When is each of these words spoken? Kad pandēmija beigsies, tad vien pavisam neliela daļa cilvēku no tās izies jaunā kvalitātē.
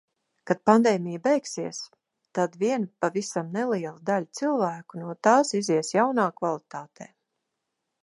Kad 0.51 0.61
pandēmija 0.69 1.19
beigsies, 1.27 1.81
tad 2.39 2.57
vien 2.63 2.89
pavisam 3.05 3.53
neliela 3.59 3.95
daļa 4.11 4.31
cilvēku 4.41 5.05
no 5.05 5.17
tās 5.29 5.57
izies 5.63 5.97
jaunā 6.01 6.31
kvalitātē. 6.43 7.13